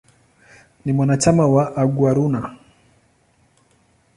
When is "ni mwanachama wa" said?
0.85-1.75